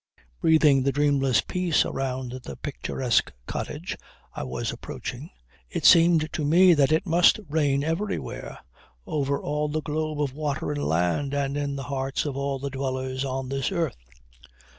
Breathing 0.41 0.81
the 0.81 0.91
dreamless 0.91 1.41
peace 1.41 1.85
around 1.85 2.31
the 2.43 2.55
picturesque 2.57 3.31
cottage 3.45 3.95
I 4.33 4.41
was 4.41 4.71
approaching, 4.71 5.29
it 5.69 5.85
seemed 5.85 6.33
to 6.33 6.43
me 6.43 6.73
that 6.73 6.91
it 6.91 7.05
must 7.05 7.39
reign 7.47 7.83
everywhere, 7.83 8.57
over 9.05 9.39
all 9.39 9.69
the 9.69 9.83
globe 9.83 10.19
of 10.19 10.33
water 10.33 10.71
and 10.71 10.83
land 10.85 11.35
and 11.35 11.55
in 11.55 11.75
the 11.75 11.83
hearts 11.83 12.25
of 12.25 12.35
all 12.35 12.57
the 12.57 12.71
dwellers 12.71 13.23
on 13.23 13.49
this 13.49 13.71
earth. 13.71 13.97